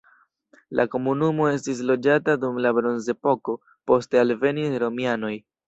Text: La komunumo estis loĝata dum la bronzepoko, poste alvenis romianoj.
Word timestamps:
La 0.79 0.85
komunumo 0.95 1.45
estis 1.49 1.83
loĝata 1.91 2.35
dum 2.45 2.59
la 2.67 2.73
bronzepoko, 2.79 3.57
poste 3.93 4.25
alvenis 4.25 4.77
romianoj. 4.89 5.35